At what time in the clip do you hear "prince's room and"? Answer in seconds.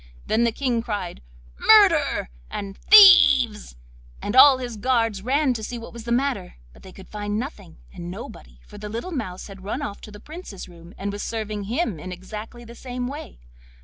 10.19-11.11